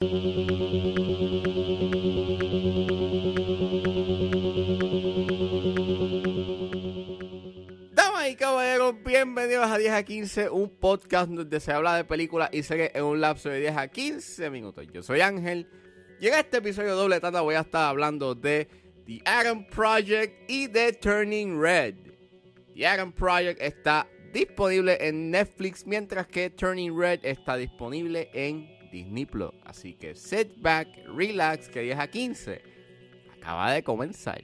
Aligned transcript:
Damas 0.00 0.08
y 8.30 8.34
caballeros, 8.34 8.94
bienvenidos 9.04 9.70
a 9.70 9.76
10 9.76 9.92
a 9.92 10.02
15, 10.02 10.48
un 10.48 10.70
podcast 10.70 11.30
donde 11.30 11.60
se 11.60 11.70
habla 11.70 11.96
de 11.96 12.04
películas 12.04 12.48
y 12.50 12.62
series 12.62 12.92
en 12.94 13.04
un 13.04 13.20
lapso 13.20 13.50
de 13.50 13.60
10 13.60 13.76
a 13.76 13.88
15 13.88 14.48
minutos. 14.48 14.86
Yo 14.90 15.02
soy 15.02 15.20
Ángel 15.20 15.68
y 16.18 16.28
en 16.28 16.34
este 16.34 16.56
episodio 16.56 16.96
doble 16.96 17.20
tanda 17.20 17.42
voy 17.42 17.56
a 17.56 17.60
estar 17.60 17.82
hablando 17.82 18.34
de 18.34 18.68
The 19.04 19.20
Adam 19.26 19.66
Project 19.66 20.50
y 20.50 20.68
de 20.68 20.94
Turning 20.94 21.60
Red. 21.60 21.96
The 22.74 22.86
Adam 22.86 23.12
Project 23.12 23.60
está 23.60 24.08
disponible 24.32 24.96
en 24.98 25.30
Netflix, 25.30 25.86
mientras 25.86 26.26
que 26.26 26.48
Turning 26.48 26.98
Red 26.98 27.20
está 27.22 27.58
disponible 27.58 28.30
en 28.32 28.79
Disney 28.90 29.26
Plus. 29.26 29.52
Así 29.64 29.94
que 29.94 30.14
sit 30.14 30.60
back, 30.60 30.88
relax, 31.06 31.68
que 31.68 31.80
10 31.80 31.98
a 31.98 32.06
15 32.08 32.62
acaba 33.36 33.72
de 33.72 33.82
comenzar. 33.82 34.40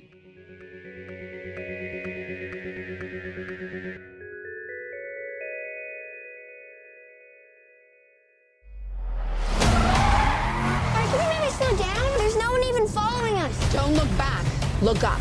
Don't 13.73 13.95
look 13.95 14.19
back. 14.19 14.45
Look 14.81 15.05
up. 15.05 15.21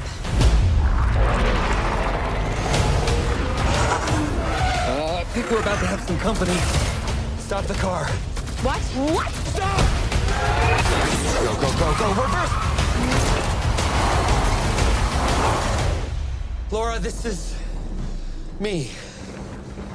Uh, 4.88 5.18
I 5.20 5.24
think 5.34 5.52
we're 5.52 5.60
about 5.60 5.80
to 5.80 5.86
have 5.88 6.02
some 6.02 6.18
company. 6.20 6.56
Stop 7.40 7.66
the 7.66 7.74
car. 7.76 8.08
What? 8.64 8.82
What? 9.12 9.32
Go, 11.44 11.54
go, 11.62 11.70
go, 11.80 11.96
go. 12.00 12.08
Reverse. 12.22 12.52
Laura, 16.72 17.00
this 17.00 17.26
is 17.26 17.56
me. 18.60 18.90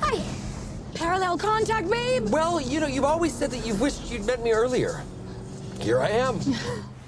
Hi. 0.01 0.23
Parallel 0.95 1.39
contact, 1.39 1.91
babe. 1.91 2.29
Well, 2.29 2.61
you 2.61 2.81
know, 2.81 2.87
you've 2.87 3.05
always 3.05 3.33
said 3.33 3.51
that 3.51 3.67
you've 3.67 3.81
wished 3.81 4.11
you'd 4.11 4.25
met 4.27 4.43
me 4.43 4.53
earlier. 4.53 5.03
Here 5.81 6.01
I 6.01 6.11
am. 6.11 6.41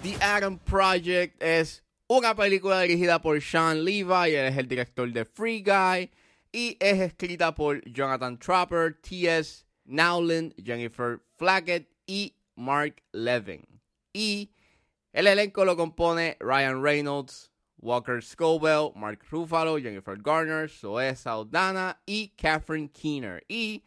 The 0.02 0.16
Adam 0.20 0.58
Project 0.58 1.40
es 1.40 1.80
una 2.10 2.34
película 2.34 2.80
dirigida 2.80 3.22
por 3.22 3.40
Sean 3.40 3.84
Levi, 3.84 4.34
él 4.34 4.48
es 4.48 4.58
el 4.58 4.66
director 4.66 5.06
de 5.06 5.24
Free 5.24 5.62
Guy, 5.62 6.10
y 6.52 6.76
es 6.80 6.98
escrita 6.98 7.54
por 7.54 7.80
Jonathan 7.84 8.36
Trapper, 8.36 8.98
T.S. 9.00 9.64
Nowlin, 9.92 10.54
Jennifer 10.56 11.22
Flaggett 11.36 11.86
y 12.06 12.34
Mark 12.56 13.02
Levin. 13.12 13.66
Y 14.12 14.50
el 15.12 15.26
elenco 15.26 15.64
lo 15.64 15.76
compone 15.76 16.38
Ryan 16.40 16.82
Reynolds, 16.82 17.52
Walker 17.76 18.22
Scobell, 18.22 18.92
Mark 18.96 19.20
Ruffalo, 19.30 19.78
Jennifer 19.78 20.16
Garner, 20.16 20.70
Zoe 20.70 21.14
Saldana 21.14 22.00
y 22.06 22.28
Catherine 22.36 22.90
Keener. 22.90 23.44
Y 23.48 23.84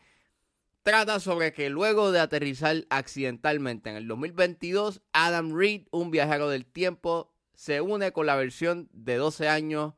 trata 0.83 1.19
sobre 1.19 1.53
que 1.53 1.71
luego 1.71 2.11
de 2.11 2.19
aterrizar 2.19 2.85
accidentalmente 2.91 3.89
en 3.89 3.95
el 3.95 4.07
2022, 4.07 5.01
Adam 5.11 5.57
Reed, 5.57 5.87
un 5.89 6.11
viajero 6.11 6.49
del 6.49 6.65
tiempo, 6.65 7.33
se 7.55 7.81
une 7.81 8.11
con 8.11 8.27
la 8.27 8.35
versión 8.35 8.89
de 8.93 9.15
12 9.15 9.49
años 9.49 9.93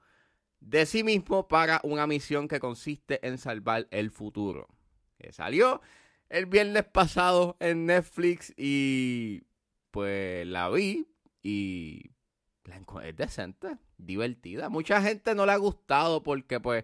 de 0.62 0.86
sí 0.86 1.04
mismo 1.04 1.48
para 1.48 1.82
una 1.84 2.08
misión 2.08 2.48
que 2.48 2.60
consiste 2.62 3.26
en 3.28 3.38
salvar 3.38 3.88
el 3.92 4.12
futuro. 4.12 4.77
Que 5.18 5.32
salió 5.32 5.82
el 6.30 6.46
viernes 6.46 6.86
pasado 6.86 7.58
en 7.60 7.86
Netflix 7.86 8.54
y 8.58 9.44
pues 9.92 10.46
la 10.46 10.70
vi 10.70 11.08
y 11.42 12.12
la 12.66 12.82
es 13.04 13.16
decente, 13.16 13.78
divertida. 13.98 14.70
Mucha 14.70 15.02
gente 15.02 15.34
no 15.36 15.46
le 15.46 15.54
ha 15.54 15.58
gustado 15.58 16.22
porque 16.22 16.60
pues 16.60 16.84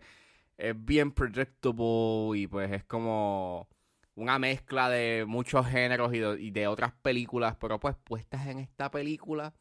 es 0.58 0.86
bien 0.86 1.12
predictable 1.12 2.40
y 2.40 2.48
pues 2.48 2.72
es 2.72 2.84
como 2.86 3.68
una 4.16 4.40
mezcla 4.40 4.90
de 4.90 5.26
muchos 5.28 5.66
géneros 5.68 6.14
y 6.14 6.20
de, 6.20 6.42
y 6.42 6.52
de 6.52 6.68
otras 6.68 6.94
películas, 6.94 7.58
pero 7.60 7.80
pues 7.80 7.96
puestas 8.04 8.48
en 8.48 8.60
esta 8.60 8.92
película. 8.92 9.54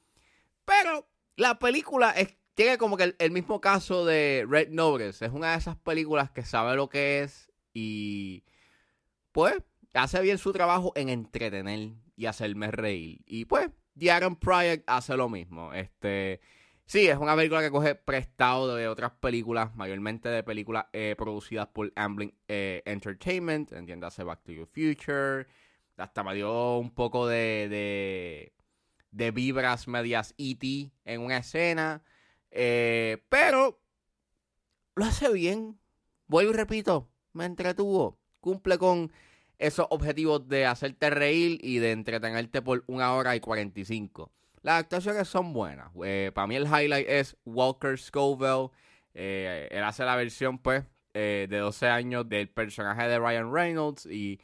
Pero 0.65 1.09
la 1.37 1.59
película 1.59 2.11
es, 2.11 2.37
tiene 2.55 2.79
como 2.79 2.97
que 2.97 3.05
el, 3.05 3.17
el 3.19 3.31
mismo 3.31 3.61
caso 3.61 4.05
de 4.05 4.47
Red 4.49 4.69
Notice. 4.71 5.25
Es 5.25 5.33
una 5.33 5.53
de 5.53 5.59
esas 5.59 5.77
películas 5.77 6.31
que 6.31 6.43
sabe 6.43 6.77
lo 6.77 6.89
que 6.89 7.23
es 7.23 7.51
y 7.75 8.45
pues 9.33 9.63
hace 9.95 10.21
bien 10.23 10.39
su 10.39 10.53
trabajo 10.53 10.93
en 10.97 11.09
entretener 11.09 11.91
y 12.17 12.27
hacerme 12.27 12.71
reír. 12.71 13.21
Y 13.27 13.45
pues 13.47 13.71
The 13.99 14.11
Adam 14.11 14.37
Project 14.37 14.85
hace 14.87 15.17
lo 15.17 15.29
mismo. 15.29 15.73
Este, 15.73 16.41
sí, 16.87 17.09
es 17.09 17.19
una 17.19 17.37
película 17.37 17.61
que 17.61 17.71
coge 17.71 17.95
prestado 17.95 18.75
de 18.75 18.89
otras 18.89 19.13
películas, 19.13 19.75
mayormente 19.75 20.29
de 20.29 20.43
películas 20.43 20.87
eh, 20.93 21.15
producidas 21.17 21.69
por 21.69 21.93
Amblin 21.97 22.35
eh, 22.49 22.83
Entertainment, 22.87 23.73
entiéndase 23.73 24.25
Back 24.25 24.43
to 24.43 24.53
the 24.53 24.67
Future. 24.67 25.47
Hasta 25.97 26.25
me 26.25 26.35
dio 26.35 26.79
un 26.79 26.91
poco 26.91 27.27
de, 27.29 27.69
de, 27.69 28.55
de 29.11 29.31
vibras 29.31 29.87
medias 29.89 30.35
E.T. 30.39 30.91
en 31.05 31.21
una 31.21 31.39
escena. 31.39 32.03
Eh, 32.51 33.25
pero 33.29 33.81
lo 34.95 35.05
hace 35.05 35.33
bien. 35.33 35.79
Vuelvo 36.27 36.53
y 36.53 36.57
repito, 36.57 37.11
me 37.33 37.45
entretuvo. 37.45 38.22
Cumple 38.43 38.77
con 38.77 39.13
esos 39.57 39.87
objetivos 39.91 40.49
de 40.49 40.67
hacerte 40.67 41.09
reír 41.11 41.61
y 41.63 41.79
de 41.79 41.93
entretenerte 41.93 42.61
por 42.61 42.83
una 42.89 43.15
hora 43.15 43.37
y 43.37 43.41
45. 43.41 44.33
Las 44.63 44.81
actuaciones 44.81 45.29
son 45.29 45.53
buenas. 45.53 45.91
Eh, 46.05 46.33
para 46.35 46.49
mí 46.49 46.57
el 46.57 46.67
highlight 46.67 47.09
es 47.09 47.37
Walker 47.45 47.97
Scoville. 47.97 48.71
Eh, 49.15 49.69
él 49.71 49.85
hace 49.85 50.05
la 50.05 50.17
versión, 50.17 50.59
pues, 50.59 50.85
eh, 51.15 51.47
de 51.49 51.59
12 51.59 51.87
años 51.87 52.29
del 52.29 52.49
personaje 52.49 53.07
de 53.07 53.19
Ryan 53.21 53.53
Reynolds 53.53 54.07
y 54.07 54.41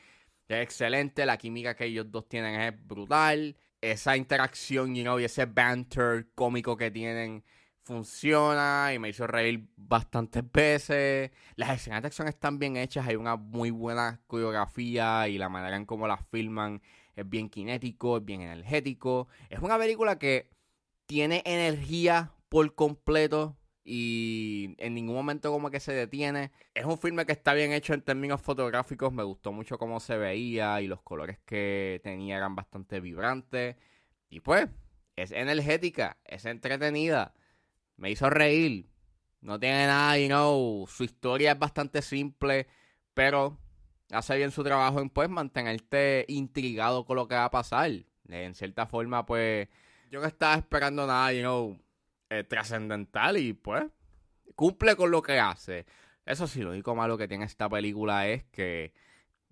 es 0.47 0.63
excelente. 0.63 1.27
La 1.27 1.37
química 1.37 1.75
que 1.75 1.87
ellos 1.87 2.09
dos 2.09 2.29
tienen 2.29 2.61
es 2.61 2.87
brutal. 2.87 3.57
Esa 3.81 4.17
interacción, 4.17 4.95
you 4.95 5.03
know, 5.03 5.19
y 5.19 5.25
ese 5.25 5.47
banter 5.47 6.29
cómico 6.37 6.77
que 6.77 6.93
tienen 6.93 7.43
funciona 7.89 8.93
y 8.95 8.99
me 8.99 9.09
hizo 9.09 9.27
reír 9.27 9.67
bastantes 9.77 10.45
veces. 10.53 11.31
Las 11.57 11.71
escenas 11.71 12.03
de 12.03 12.09
acción 12.09 12.29
están 12.29 12.59
bien 12.59 12.77
hechas, 12.77 13.07
hay 13.07 13.17
una 13.17 13.37
muy 13.37 13.71
buena 13.71 14.21
coreografía 14.27 15.27
y 15.27 15.39
la 15.39 15.49
manera 15.49 15.75
en 15.75 15.87
cómo 15.87 16.07
las 16.07 16.21
filman 16.29 16.83
es 17.17 17.29
bien 17.29 17.49
kinético, 17.49 18.19
es 18.19 18.25
bien 18.27 18.43
energético. 18.43 19.29
Es 19.49 19.61
una 19.61 19.79
película 19.79 20.19
que 20.19 20.51
tiene 21.07 21.43
energía 21.47 22.35
por 22.51 22.75
completo 22.75 23.57
y 23.85 24.75
en 24.77 24.95
ningún 24.95 25.17
momento 25.17 25.51
como 25.51 25.71
que 25.71 25.81
se 25.81 25.93
detiene. 25.93 26.53
Es 26.75 26.85
un 26.85 26.99
filme 26.99 27.25
que 27.25 27.33
está 27.33 27.55
bien 27.55 27.73
hecho 27.73 27.95
en 27.95 28.03
términos 28.03 28.43
fotográficos, 28.43 29.15
me 29.15 29.23
gustó 29.23 29.51
mucho 29.51 29.79
cómo 29.79 29.99
se 29.99 30.19
veía 30.19 30.83
y 30.83 30.89
los 30.89 31.01
colores 31.01 31.39
que 31.47 32.03
tenía 32.05 32.37
eran 32.37 32.55
bastante 32.55 33.01
vibrantes. 33.01 33.77
Y 34.29 34.41
pues, 34.41 34.69
es 35.17 35.33
energética, 35.33 36.19
es 36.27 36.45
entretenida 36.45 37.33
me 37.99 38.11
hizo 38.11 38.31
reír. 38.31 38.89
No 39.41 39.61
tiene 39.61 39.87
nada, 39.87 40.19
you 40.19 40.27
know, 40.27 40.87
su 40.89 41.05
historia 41.05 41.53
es 41.53 41.59
bastante 41.59 42.03
simple, 42.03 42.67
pero 43.15 43.59
hace 44.11 44.37
bien 44.37 44.51
su 44.51 44.65
trabajo 44.65 45.01
en 45.01 45.11
pues 45.11 45.29
mantenerte 45.29 46.25
intrigado 46.29 47.05
con 47.05 47.17
lo 47.17 47.29
que 47.29 47.35
va 47.35 47.45
a 47.45 47.51
pasar. 47.51 47.91
En 48.29 48.55
cierta 48.55 48.87
forma, 48.87 49.25
pues, 49.27 49.69
yo 50.11 50.21
no 50.21 50.27
estaba 50.27 50.55
esperando 50.55 51.07
nada, 51.07 51.33
you 51.33 51.41
know, 51.41 51.79
eh, 52.31 52.45
trascendental 52.45 53.37
y 53.37 53.53
pues 53.53 53.85
cumple 54.55 54.97
con 54.97 55.11
lo 55.11 55.23
que 55.23 55.39
hace. 55.39 55.87
Eso 56.27 56.47
sí, 56.47 56.61
lo 56.61 56.71
único 56.71 56.95
malo 56.95 57.17
que 57.17 57.29
tiene 57.29 57.45
esta 57.45 57.69
película 57.69 58.29
es 58.29 58.45
que, 58.47 58.93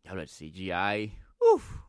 ya 0.05 0.13
el 0.13 0.29
CGI, 0.29 1.17
uff, 1.55 1.81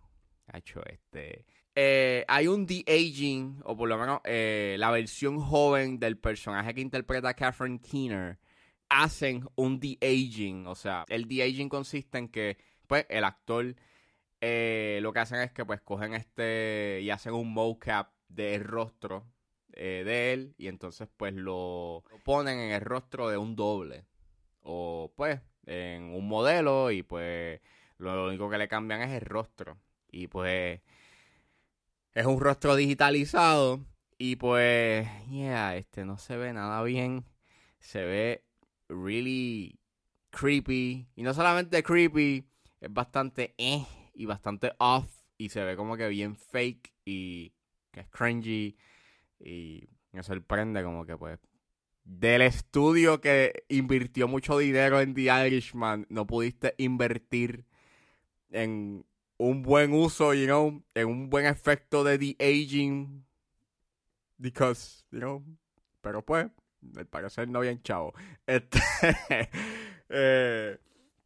ha 0.47 0.57
hecho 0.57 0.81
este 0.85 1.46
eh, 1.79 2.25
hay 2.27 2.47
un 2.47 2.65
de-aging, 2.65 3.61
o 3.63 3.78
por 3.78 3.87
lo 3.87 3.99
menos 3.99 4.19
eh, 4.23 4.78
la 4.79 4.90
versión 4.90 5.40
joven 5.40 5.99
del 5.99 6.17
personaje 6.17 6.73
que 6.73 6.81
interpreta 6.81 7.35
Catherine 7.35 7.79
Keener, 7.79 8.40
hacen 8.90 9.47
un 9.53 9.79
de-aging. 9.79 10.66
O 10.66 10.73
sea, 10.73 11.05
el 11.07 11.28
de-aging 11.28 11.69
consiste 11.69 12.17
en 12.17 12.29
que, 12.29 12.57
pues, 12.87 13.05
el 13.09 13.23
actor 13.23 13.75
eh, 14.41 14.97
lo 15.03 15.13
que 15.13 15.19
hacen 15.19 15.40
es 15.41 15.52
que, 15.52 15.66
pues, 15.66 15.79
cogen 15.81 16.16
este 16.16 17.02
y 17.03 17.11
hacen 17.11 17.34
un 17.34 17.53
mocap 17.53 18.11
del 18.28 18.63
rostro 18.63 19.28
de 19.67 20.34
él 20.34 20.55
y 20.57 20.69
entonces, 20.69 21.07
pues, 21.16 21.35
lo 21.35 22.03
ponen 22.25 22.57
en 22.59 22.72
el 22.72 22.81
rostro 22.81 23.29
de 23.29 23.37
un 23.37 23.55
doble. 23.55 24.05
O, 24.61 25.13
pues, 25.16 25.41
en 25.67 26.05
un 26.05 26.28
modelo 26.28 26.90
y, 26.90 27.03
pues, 27.03 27.61
lo 27.99 28.25
único 28.28 28.49
que 28.49 28.57
le 28.57 28.67
cambian 28.67 29.03
es 29.03 29.11
el 29.11 29.22
rostro. 29.22 29.78
Y, 30.09 30.28
pues 30.28 30.81
es 32.17 32.25
un 32.25 32.40
rostro 32.40 32.75
digitalizado 32.75 33.85
y 34.17 34.37
pues, 34.37 35.08
yeah, 35.29 35.75
este 35.75 36.03
no 36.03 36.17
se 36.17 36.35
ve 36.35 36.52
nada 36.52 36.81
bien. 36.81 37.25
Se 37.79 38.03
ve 38.03 38.43
really 38.90 39.79
creepy. 40.31 41.08
Y 41.16 41.22
no 41.22 41.35
solamente 41.35 41.84
creepy, 41.84 42.43
es 42.81 42.91
bastante 42.91 43.53
eh 43.59 43.85
y 44.16 44.25
bastante 44.25 44.73
off 44.79 45.08
y 45.37 45.49
se 45.49 45.64
ve 45.64 45.75
como 45.75 45.96
que 45.96 46.08
bien 46.08 46.35
fake 46.35 46.91
y 47.05 47.53
que 47.91 47.99
es 47.99 48.08
cringy 48.09 48.75
y 49.40 49.87
me 50.11 50.23
sorprende 50.23 50.81
como 50.84 51.05
que 51.05 51.16
pues 51.16 51.40
del 52.03 52.41
estudio 52.41 53.22
que 53.22 53.66
invirtió 53.69 54.28
mucho 54.28 54.58
dinero 54.58 55.02
en 55.02 55.14
The 55.14 55.46
Irishman, 55.46 56.08
no 56.09 56.25
pudiste 56.25 56.73
invertir 56.79 57.67
en 58.49 59.05
un 59.37 59.61
buen 59.61 59.93
uso, 59.93 60.34
you 60.34 60.45
know, 60.45 60.84
en 60.93 61.07
un 61.07 61.29
buen 61.29 61.45
efecto 61.45 62.03
de 62.03 62.17
The 62.17 62.35
Aging. 62.39 63.25
Because, 64.37 65.03
you 65.11 65.19
know, 65.19 65.43
pero 66.01 66.23
pues, 66.23 66.47
al 66.95 67.07
parecer 67.07 67.47
no 67.47 67.61
bien 67.61 67.81
chavo. 67.81 68.13
Este, 68.45 68.79
eh, 70.09 70.78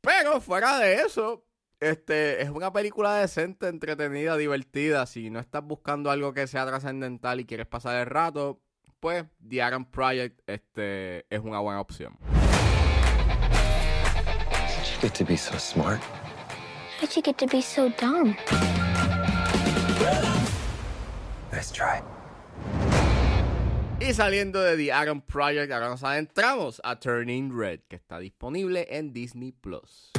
pero 0.01 0.41
fuera 0.41 0.79
de 0.79 1.01
eso, 1.01 1.45
este, 1.79 2.41
es 2.41 2.49
una 2.49 2.71
película 2.71 3.15
decente, 3.15 3.67
entretenida, 3.67 4.37
divertida. 4.37 5.05
Si 5.05 5.29
no 5.29 5.39
estás 5.39 5.63
buscando 5.63 6.09
algo 6.09 6.33
que 6.33 6.47
sea 6.47 6.65
trascendental 6.65 7.39
y 7.39 7.45
quieres 7.45 7.67
pasar 7.67 7.97
el 7.97 8.05
rato, 8.05 8.61
pues 8.99 9.25
The 9.47 9.61
Adam 9.61 9.85
Project 9.85 10.41
este, 10.47 11.25
es 11.33 11.41
una 11.41 11.59
buena 11.59 11.81
opción. 11.81 12.17
To 15.01 15.25
be. 15.25 16.30
How'd 17.01 17.15
you 17.15 17.23
get 17.23 17.39
to 17.39 17.47
be 17.47 17.61
so 17.61 17.89
dumb? 17.97 18.37
Nice 21.51 21.71
try. 21.71 21.99
Y 23.99 24.13
saliendo 24.13 24.61
de 24.61 24.77
The 24.77 24.91
Adam 24.91 25.21
Project, 25.21 25.71
ahora 25.71 25.89
nos 25.89 26.03
adentramos 26.03 26.79
a 26.83 26.99
Turning 26.99 27.57
Red, 27.57 27.79
que 27.89 27.95
está 27.95 28.19
disponible 28.19 28.85
en 28.91 29.13
Disney 29.13 29.51
Plus. 29.51 30.11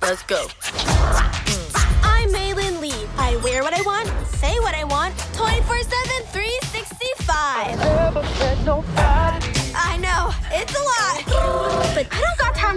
Let's 0.00 0.22
go. 0.28 0.46
I'm 2.04 2.30
Maylin 2.30 2.80
Lee. 2.80 3.08
I 3.18 3.40
wear 3.42 3.64
what 3.64 3.74
I 3.74 3.82
want, 3.82 4.08
say 4.28 4.56
what 4.60 4.76
I 4.76 4.84
want, 4.84 5.18
24 5.34 5.82
7, 5.82 6.26
365. 6.30 6.61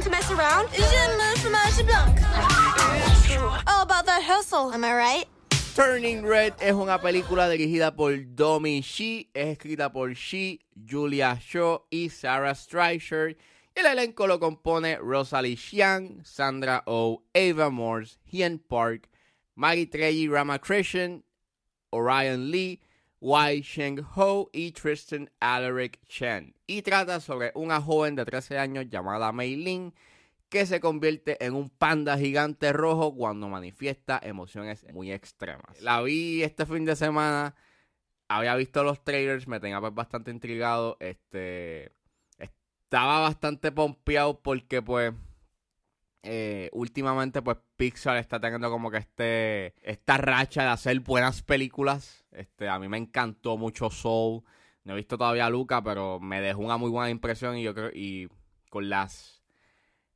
To 0.06 0.12
mess 0.12 0.30
around. 0.30 0.70
Je 0.72 0.82
me 1.18 1.36
fromage 1.42 1.84
blanc. 1.86 2.20
All 3.68 3.82
about 3.82 4.06
that 4.06 4.22
hustle, 4.22 4.72
am 4.72 4.84
I 4.84 4.94
right? 4.94 5.26
Turning 5.76 6.24
Red 6.24 6.54
es 6.62 6.74
una 6.74 7.00
película 7.00 7.50
dirigida 7.50 7.96
por 7.96 8.16
Domi 8.36 8.82
Shi, 8.82 9.30
es 9.34 9.58
escrita 9.58 9.92
por 9.92 10.14
Shi, 10.14 10.62
Julia 10.76 11.40
Shaw 11.42 11.82
y 11.92 12.10
Sarah 12.10 12.54
Streicher. 12.54 13.36
Y 13.76 13.82
el 13.82 13.88
elenco 13.88 14.28
lo 14.28 14.40
compone 14.40 14.98
Rosalie 15.00 15.58
Xiang, 15.58 16.24
Sandra 16.24 16.84
Oh, 16.86 17.24
Ava 17.34 17.70
Morse, 17.72 18.20
Hien 18.26 18.60
Park, 18.60 19.10
Maitreyi 19.58 20.30
Ramakrishnan, 20.30 21.24
Orion 21.92 22.52
Lee, 22.52 22.80
Wai 23.26 23.62
Sheng 23.62 24.06
Ho 24.16 24.52
y 24.54 24.72
Tristan 24.72 25.32
Alaric 25.40 26.00
Chen. 26.06 26.54
Y 26.68 26.84
trata 26.84 27.20
sobre 27.20 27.52
una 27.56 27.82
joven 27.82 28.16
de 28.16 28.24
13 28.24 28.60
años 28.60 28.86
llamada 28.88 29.32
Mei 29.32 29.56
Lin 29.56 29.96
que 30.48 30.68
se 30.68 30.80
convierte 30.80 31.44
en 31.44 31.56
un 31.56 31.72
panda 31.72 32.20
gigante 32.20 32.72
rojo 32.72 33.16
cuando 33.16 33.50
manifiesta 33.50 34.20
emociones 34.22 34.86
muy 34.94 35.12
extremas. 35.12 35.82
La 35.82 36.04
vi 36.04 36.44
este 36.44 36.68
fin 36.68 36.86
de 36.86 36.96
semana, 36.96 37.56
había 38.28 38.56
visto 38.56 38.84
los 38.84 39.04
trailers, 39.04 39.48
me 39.48 39.60
tenía 39.60 39.82
pues 39.82 39.96
bastante 39.96 40.30
intrigado, 40.30 40.96
este 41.00 41.94
estaba 42.38 43.22
bastante 43.22 43.72
pompeado 43.72 44.40
porque 44.40 44.84
pues 44.84 45.14
eh, 46.26 46.70
últimamente 46.74 47.42
pues 47.42 47.58
Pixar 47.78 48.18
está 48.18 48.40
teniendo 48.40 48.72
como 48.72 48.90
que 48.90 48.98
este 48.98 49.76
esta 49.84 50.18
racha 50.18 50.64
de 50.64 50.70
hacer 50.70 51.00
buenas 51.02 51.44
películas. 51.44 52.26
Este, 52.32 52.68
a 52.68 52.80
mí 52.80 52.88
me 52.88 52.98
encantó 52.98 53.58
mucho 53.58 53.90
Soul. 53.90 54.44
No 54.84 54.94
he 54.94 54.96
visto 54.98 55.18
todavía 55.18 55.46
a 55.46 55.50
Luca, 55.50 55.84
pero 55.84 56.20
me 56.20 56.42
dejó 56.42 56.62
una 56.62 56.78
muy 56.78 56.90
buena 56.90 57.10
impresión 57.10 57.58
y 57.58 57.64
yo 57.64 57.74
creo 57.74 57.92
y 57.94 58.28
con 58.70 58.90
las 58.90 59.44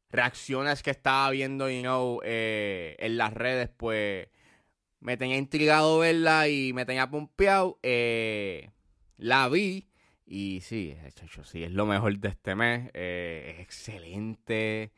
reacciones 0.09 0.83
que 0.83 0.91
estaba 0.91 1.29
viendo, 1.29 1.69
you 1.69 1.81
know, 1.81 2.19
eh, 2.23 2.95
en 2.99 3.17
las 3.17 3.33
redes, 3.33 3.69
pues 3.69 4.27
me 4.99 5.15
tenía 5.17 5.37
intrigado 5.37 5.99
verla 5.99 6.49
y 6.49 6.73
me 6.73 6.85
tenía 6.85 7.09
pompeado. 7.09 7.79
Eh, 7.83 8.71
la 9.17 9.47
vi 9.49 9.89
y 10.25 10.61
sí, 10.61 10.95
hecho, 11.05 11.43
sí, 11.43 11.63
es 11.63 11.71
lo 11.71 11.85
mejor 11.85 12.17
de 12.19 12.29
este 12.29 12.55
mes. 12.55 12.89
Es 12.93 13.59
excelente. 13.59 14.91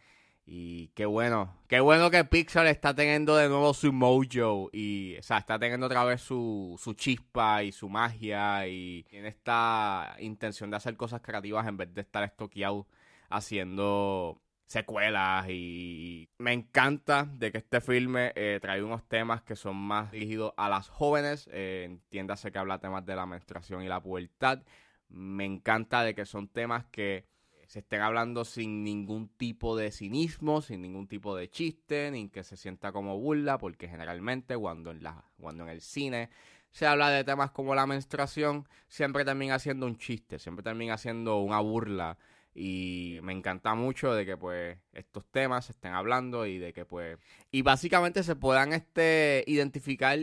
Y 0.54 0.90
qué 0.96 1.06
bueno, 1.06 1.56
qué 1.70 1.80
bueno 1.80 2.12
que 2.12 2.26
Pixar 2.26 2.68
está 2.68 2.94
teniendo 2.94 3.38
de 3.38 3.48
nuevo 3.48 3.74
su 3.74 3.94
mojo 3.94 4.70
y, 4.74 5.16
o 5.18 5.24
sea, 5.24 5.38
está 5.38 5.58
teniendo 5.58 5.86
otra 5.86 6.04
vez 6.04 6.20
su, 6.20 6.78
su 6.78 6.94
chispa 6.94 7.64
y 7.64 7.72
su 7.72 7.88
magia 7.88 8.68
y 8.68 9.04
tiene 9.04 9.30
esta 9.30 10.14
intención 10.20 10.70
de 10.70 10.76
hacer 10.76 10.98
cosas 10.98 11.22
creativas 11.22 11.66
en 11.70 11.78
vez 11.78 11.94
de 11.94 12.02
estar 12.02 12.22
estoqueado 12.26 12.86
haciendo 13.30 14.42
secuelas 14.66 15.48
y 15.48 16.28
me 16.38 16.52
encanta 16.52 17.30
de 17.32 17.54
que 17.54 17.60
este 17.60 17.80
filme 17.80 18.34
eh, 18.36 18.60
trae 18.62 18.84
unos 18.84 19.08
temas 19.08 19.44
que 19.44 19.56
son 19.56 19.78
más 19.78 20.12
dirigidos 20.12 20.54
a 20.58 20.68
las 20.68 20.90
jóvenes, 20.90 21.50
eh, 21.54 21.84
entiéndase 21.86 22.52
que 22.52 22.60
habla 22.60 22.80
temas 22.80 23.06
de 23.06 23.16
la 23.16 23.26
menstruación 23.26 23.84
y 23.84 23.88
la 23.88 24.04
pubertad, 24.04 24.64
me 25.08 25.46
encanta 25.46 26.04
de 26.04 26.14
que 26.14 26.26
son 26.26 26.50
temas 26.50 26.84
que 26.88 27.32
se 27.72 27.80
estén 27.80 28.02
hablando 28.02 28.44
sin 28.44 28.84
ningún 28.84 29.30
tipo 29.30 29.78
de 29.78 29.92
cinismo, 29.92 30.62
sin 30.62 30.82
ningún 30.82 31.08
tipo 31.08 31.38
de 31.38 31.50
chiste, 31.50 32.12
ni 32.12 32.28
que 32.28 32.44
se 32.44 32.58
sienta 32.58 32.92
como 32.92 33.18
burla, 33.18 33.58
porque 33.58 33.88
generalmente 33.88 34.58
cuando 34.58 34.92
en, 34.92 35.02
la, 35.02 35.24
cuando 35.40 35.64
en 35.64 35.70
el 35.70 35.80
cine 35.80 36.30
se 36.72 36.86
habla 36.86 37.10
de 37.10 37.24
temas 37.24 37.52
como 37.52 37.74
la 37.74 37.86
menstruación, 37.86 38.68
siempre 38.90 39.24
termina 39.24 39.56
haciendo 39.56 39.86
un 39.86 39.96
chiste, 39.96 40.38
siempre 40.38 40.64
termina 40.64 40.96
haciendo 40.96 41.40
una 41.40 41.62
burla. 41.62 42.18
Y 42.54 43.20
me 43.24 43.32
encanta 43.32 43.74
mucho 43.74 44.14
de 44.14 44.26
que 44.26 44.36
pues 44.36 44.78
estos 44.92 45.26
temas 45.32 45.68
se 45.68 45.72
estén 45.72 45.94
hablando 45.94 46.46
y 46.46 46.58
de 46.58 46.74
que 46.74 46.84
pues... 46.84 47.20
Y 47.52 47.62
básicamente 47.62 48.24
se 48.24 48.36
puedan 48.36 48.74
este, 48.74 49.46
identificar 49.48 50.20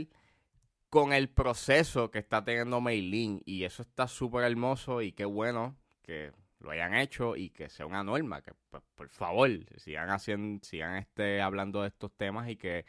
con 0.90 1.14
el 1.14 1.30
proceso 1.30 2.10
que 2.10 2.18
está 2.18 2.44
teniendo 2.44 2.82
Meilin. 2.82 3.40
Y 3.46 3.64
eso 3.64 3.80
está 3.80 4.06
súper 4.06 4.44
hermoso 4.44 5.00
y 5.00 5.12
qué 5.12 5.24
bueno 5.24 5.78
que 6.02 6.32
lo 6.60 6.70
hayan 6.70 6.94
hecho 6.94 7.36
y 7.36 7.50
que 7.50 7.68
sea 7.68 7.86
una 7.86 8.02
norma, 8.02 8.42
que 8.42 8.52
pues, 8.70 8.82
por 8.94 9.08
favor 9.08 9.50
sigan 9.76 10.10
haciendo, 10.10 10.64
sigan 10.64 10.96
este, 10.96 11.40
hablando 11.40 11.82
de 11.82 11.88
estos 11.88 12.12
temas 12.16 12.48
y 12.48 12.56
que 12.56 12.84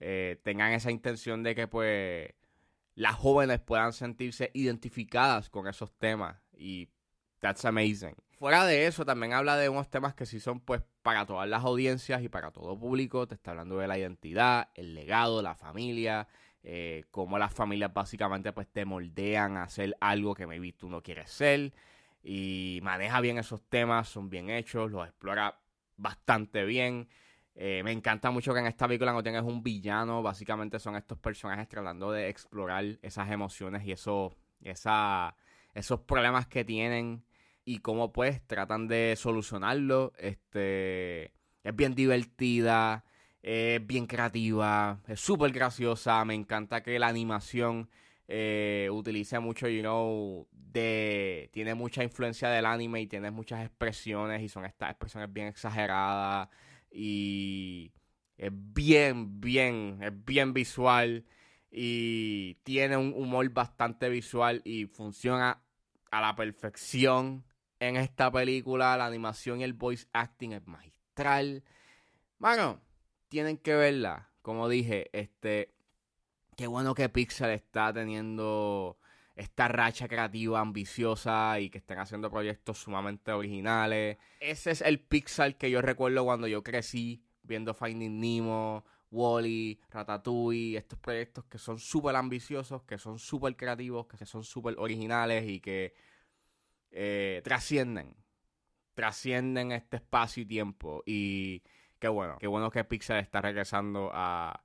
eh, 0.00 0.38
tengan 0.42 0.72
esa 0.72 0.90
intención 0.90 1.42
de 1.42 1.54
que 1.54 1.66
pues 1.66 2.34
las 2.94 3.14
jóvenes 3.14 3.60
puedan 3.60 3.92
sentirse 3.92 4.50
identificadas 4.54 5.50
con 5.50 5.68
esos 5.68 5.92
temas 5.98 6.36
y 6.52 6.88
that's 7.40 7.64
amazing. 7.64 8.14
Fuera 8.38 8.64
de 8.64 8.86
eso, 8.86 9.04
también 9.04 9.32
habla 9.32 9.56
de 9.56 9.68
unos 9.68 9.90
temas 9.90 10.14
que 10.14 10.26
sí 10.26 10.38
son 10.38 10.60
pues 10.60 10.82
para 11.02 11.26
todas 11.26 11.48
las 11.48 11.64
audiencias 11.64 12.22
y 12.22 12.28
para 12.28 12.52
todo 12.52 12.78
público. 12.78 13.26
Te 13.26 13.34
está 13.34 13.50
hablando 13.52 13.78
de 13.78 13.88
la 13.88 13.98
identidad, 13.98 14.68
el 14.74 14.94
legado, 14.94 15.42
la 15.42 15.56
familia, 15.56 16.28
eh, 16.62 17.04
cómo 17.10 17.38
las 17.38 17.52
familias 17.52 17.92
básicamente 17.92 18.52
pues 18.52 18.68
te 18.68 18.84
moldean 18.84 19.56
a 19.56 19.64
hacer 19.64 19.96
algo 20.00 20.34
que 20.34 20.46
maybe 20.46 20.72
tú 20.72 20.88
no 20.88 21.02
quieres 21.02 21.30
ser 21.30 21.72
y 22.30 22.80
maneja 22.82 23.22
bien 23.22 23.38
esos 23.38 23.62
temas, 23.70 24.06
son 24.06 24.28
bien 24.28 24.50
hechos, 24.50 24.90
los 24.90 25.08
explora 25.08 25.58
bastante 25.96 26.66
bien. 26.66 27.08
Eh, 27.54 27.80
me 27.82 27.90
encanta 27.90 28.30
mucho 28.30 28.52
que 28.52 28.60
en 28.60 28.66
esta 28.66 28.86
película 28.86 29.14
no 29.14 29.22
tengas 29.22 29.44
un 29.44 29.62
villano, 29.62 30.22
básicamente 30.22 30.78
son 30.78 30.94
estos 30.96 31.16
personajes 31.16 31.66
tratando 31.70 32.12
de 32.12 32.28
explorar 32.28 32.84
esas 33.00 33.30
emociones 33.30 33.82
y 33.86 33.92
eso, 33.92 34.36
esa, 34.60 35.36
esos 35.72 36.00
problemas 36.00 36.46
que 36.46 36.66
tienen 36.66 37.24
y 37.64 37.78
cómo 37.78 38.12
pues 38.12 38.46
tratan 38.46 38.88
de 38.88 39.14
solucionarlo. 39.16 40.12
Este, 40.18 41.32
es 41.64 41.74
bien 41.74 41.94
divertida, 41.94 43.06
es 43.42 43.86
bien 43.86 44.06
creativa, 44.06 45.00
es 45.08 45.18
súper 45.18 45.50
graciosa, 45.50 46.22
me 46.26 46.34
encanta 46.34 46.82
que 46.82 46.98
la 46.98 47.08
animación 47.08 47.88
eh, 48.28 48.88
utiliza 48.92 49.40
mucho, 49.40 49.68
you 49.68 49.80
know, 49.80 50.46
de. 50.52 51.48
Tiene 51.52 51.74
mucha 51.74 52.04
influencia 52.04 52.50
del 52.50 52.66
anime 52.66 53.00
y 53.00 53.06
tiene 53.06 53.30
muchas 53.30 53.64
expresiones 53.64 54.42
y 54.42 54.48
son 54.48 54.66
estas 54.66 54.90
expresiones 54.90 55.32
bien 55.32 55.46
exageradas 55.48 56.48
y 56.90 57.90
es 58.36 58.50
bien, 58.52 59.40
bien, 59.40 59.98
es 60.02 60.12
bien 60.24 60.52
visual 60.52 61.24
y 61.70 62.56
tiene 62.64 62.98
un 62.98 63.14
humor 63.14 63.48
bastante 63.50 64.10
visual 64.10 64.60
y 64.64 64.86
funciona 64.86 65.62
a 66.10 66.20
la 66.20 66.36
perfección 66.36 67.44
en 67.80 67.96
esta 67.96 68.30
película. 68.30 68.96
La 68.98 69.06
animación 69.06 69.60
y 69.60 69.64
el 69.64 69.72
voice 69.72 70.06
acting 70.12 70.52
es 70.52 70.66
magistral. 70.66 71.64
Bueno, 72.38 72.82
tienen 73.28 73.56
que 73.56 73.74
verla. 73.74 74.28
Como 74.42 74.68
dije, 74.68 75.08
este 75.18 75.77
Qué 76.58 76.66
bueno 76.66 76.92
que 76.92 77.08
Pixar 77.08 77.50
está 77.50 77.92
teniendo 77.92 78.98
esta 79.36 79.68
racha 79.68 80.08
creativa 80.08 80.58
ambiciosa 80.58 81.60
y 81.60 81.70
que 81.70 81.78
estén 81.78 82.00
haciendo 82.00 82.28
proyectos 82.32 82.78
sumamente 82.78 83.30
originales. 83.30 84.18
Ese 84.40 84.72
es 84.72 84.80
el 84.80 84.98
Pixar 84.98 85.56
que 85.56 85.70
yo 85.70 85.80
recuerdo 85.82 86.24
cuando 86.24 86.48
yo 86.48 86.64
crecí 86.64 87.22
viendo 87.44 87.74
Finding 87.74 88.18
Nemo, 88.18 88.84
Wally, 89.12 89.80
Ratatouille, 89.88 90.78
estos 90.78 90.98
proyectos 90.98 91.44
que 91.44 91.58
son 91.58 91.78
súper 91.78 92.16
ambiciosos, 92.16 92.82
que 92.82 92.98
son 92.98 93.20
súper 93.20 93.54
creativos, 93.54 94.08
que 94.08 94.26
son 94.26 94.42
súper 94.42 94.74
originales 94.78 95.48
y 95.48 95.60
que 95.60 95.94
eh, 96.90 97.40
trascienden, 97.44 98.16
trascienden 98.94 99.70
este 99.70 99.98
espacio 99.98 100.42
y 100.42 100.46
tiempo. 100.46 101.04
Y 101.06 101.62
qué 102.00 102.08
bueno, 102.08 102.36
qué 102.40 102.48
bueno 102.48 102.68
que 102.72 102.82
Pixar 102.82 103.18
está 103.18 103.40
regresando 103.40 104.10
a, 104.12 104.60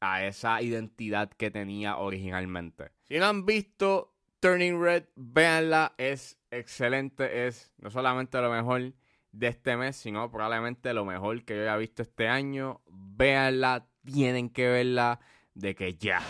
a 0.00 0.24
esa 0.24 0.62
identidad 0.62 1.30
que 1.30 1.50
tenía 1.50 1.96
originalmente. 1.96 2.92
Si 3.02 3.18
no 3.18 3.26
han 3.26 3.46
visto 3.46 4.14
Turning 4.40 4.80
Red, 4.80 5.04
véanla, 5.16 5.94
es 5.98 6.38
excelente, 6.50 7.46
es 7.46 7.72
no 7.78 7.90
solamente 7.90 8.40
lo 8.40 8.50
mejor 8.50 8.92
de 9.32 9.48
este 9.48 9.76
mes, 9.76 9.96
sino 9.96 10.30
probablemente 10.30 10.94
lo 10.94 11.04
mejor 11.04 11.44
que 11.44 11.56
yo 11.56 11.62
haya 11.62 11.76
visto 11.76 12.02
este 12.02 12.28
año. 12.28 12.80
Véanla, 12.86 13.86
tienen 14.04 14.50
que 14.50 14.68
verla 14.68 15.20
de 15.54 15.74
que 15.74 15.94
ya. 15.94 16.22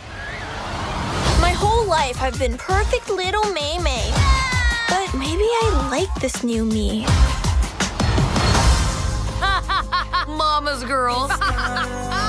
My 1.41 1.53
whole 1.53 1.85
life 1.87 2.21
I've 2.21 2.37
been 2.37 2.57
perfect 2.57 3.09
little 3.09 3.53
May 3.53 3.77
May. 3.79 4.11
But 4.89 5.13
maybe 5.13 5.43
I 5.43 5.87
like 5.91 6.13
this 6.19 6.43
new 6.43 6.65
me. 6.65 7.05
Mama's 10.27 10.83
girls. 10.83 11.31